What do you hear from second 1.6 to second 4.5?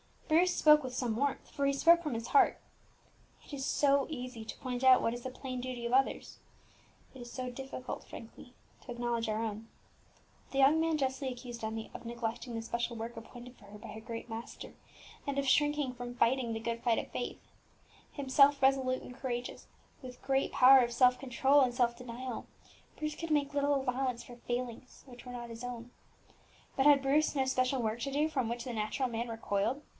he spoke from his heart. It is so easy